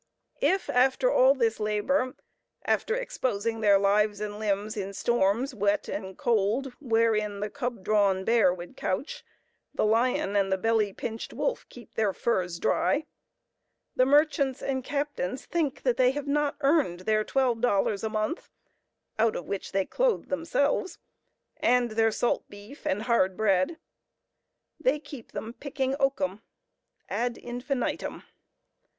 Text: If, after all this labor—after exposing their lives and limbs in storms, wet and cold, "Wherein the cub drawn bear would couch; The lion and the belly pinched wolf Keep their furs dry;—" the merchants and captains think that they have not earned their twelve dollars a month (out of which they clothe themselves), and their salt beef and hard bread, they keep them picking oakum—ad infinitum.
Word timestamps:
If, 0.41 0.67
after 0.67 1.11
all 1.11 1.35
this 1.35 1.59
labor—after 1.59 2.95
exposing 2.95 3.61
their 3.61 3.77
lives 3.77 4.19
and 4.19 4.39
limbs 4.39 4.75
in 4.75 4.93
storms, 4.93 5.53
wet 5.53 5.87
and 5.87 6.17
cold, 6.17 6.73
"Wherein 6.79 7.39
the 7.39 7.51
cub 7.51 7.83
drawn 7.83 8.25
bear 8.25 8.51
would 8.51 8.75
couch; 8.75 9.23
The 9.75 9.85
lion 9.85 10.35
and 10.35 10.51
the 10.51 10.57
belly 10.57 10.91
pinched 10.91 11.33
wolf 11.33 11.67
Keep 11.69 11.93
their 11.93 12.13
furs 12.13 12.57
dry;—" 12.57 13.05
the 13.95 14.07
merchants 14.07 14.63
and 14.63 14.83
captains 14.83 15.45
think 15.45 15.83
that 15.83 15.97
they 15.97 16.09
have 16.13 16.25
not 16.25 16.55
earned 16.61 17.01
their 17.01 17.23
twelve 17.23 17.61
dollars 17.61 18.03
a 18.03 18.09
month 18.09 18.49
(out 19.19 19.35
of 19.35 19.45
which 19.45 19.71
they 19.71 19.85
clothe 19.85 20.29
themselves), 20.29 20.97
and 21.57 21.91
their 21.91 22.09
salt 22.11 22.49
beef 22.49 22.87
and 22.87 23.03
hard 23.03 23.37
bread, 23.37 23.77
they 24.79 24.97
keep 24.97 25.33
them 25.33 25.53
picking 25.53 25.95
oakum—ad 25.99 27.37
infinitum. 27.37 28.23